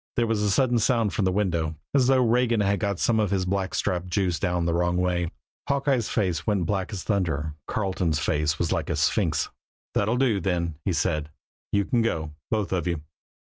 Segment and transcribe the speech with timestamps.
[0.15, 3.29] There was a sudden sound from the window, as though Regan had got some of
[3.29, 5.29] his blackstrap juice down the wrong way.
[5.69, 7.53] Hawkeye's face went black as thunder.
[7.67, 9.51] Carleton's face was like a sphinx.
[9.93, 11.29] "That'll do, then," he said.
[11.71, 13.03] "You can go, both of you."